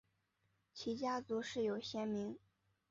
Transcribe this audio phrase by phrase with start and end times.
[0.73, 2.35] 其家族世有贤名。